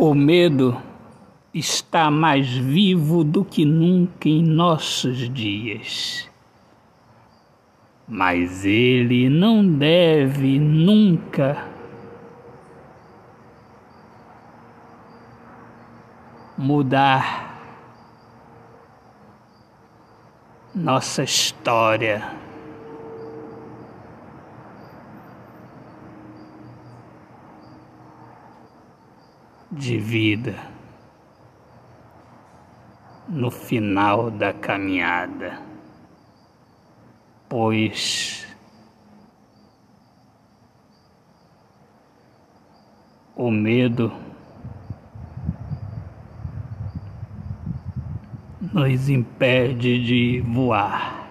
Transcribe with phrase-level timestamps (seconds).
[0.00, 0.80] O medo
[1.52, 6.30] está mais vivo do que nunca em nossos dias.
[8.06, 11.66] Mas ele não deve nunca
[16.56, 17.58] mudar
[20.72, 22.47] nossa história.
[29.70, 30.78] De vida
[33.28, 35.60] no final da caminhada,
[37.48, 38.46] pois
[43.36, 44.10] o medo
[48.72, 51.27] nos impede de voar.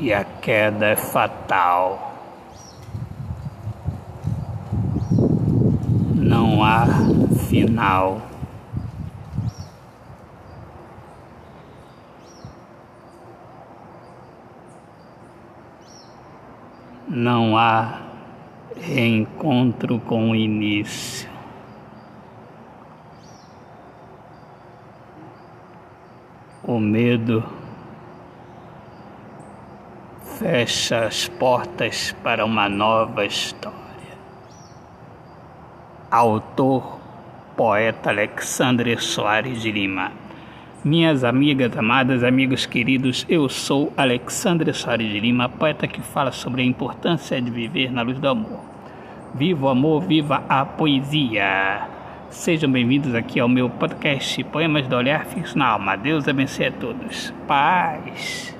[0.00, 2.14] E a queda é fatal.
[6.14, 6.86] Não há
[7.48, 8.22] final.
[17.08, 18.02] Não há
[18.76, 21.28] reencontro com o início.
[26.62, 27.57] O medo
[30.38, 33.76] fecha as portas para uma nova história.
[36.10, 37.00] Autor,
[37.56, 40.12] poeta Alexandre Soares de Lima.
[40.84, 46.62] Minhas amigas, amadas, amigos queridos, eu sou Alexandre Soares de Lima, poeta que fala sobre
[46.62, 48.60] a importância de viver na luz do amor.
[49.34, 51.88] Viva o amor, viva a poesia!
[52.30, 55.96] Sejam bem-vindos aqui ao meu podcast Poemas do Olhar Fixo na Alma.
[55.96, 57.34] Deus abençoe a todos.
[57.46, 58.57] Paz!